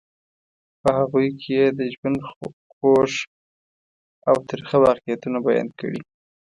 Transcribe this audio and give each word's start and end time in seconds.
په 0.81 0.89
هغوی 0.97 1.27
کې 1.39 1.51
یې 1.59 1.67
د 1.77 1.79
ژوند 1.93 2.19
خوږ 2.71 3.11
او 4.29 4.35
ترخه 4.49 4.77
واقعیتونه 4.85 5.37
بیان 5.47 5.67
کړي. 5.79 6.01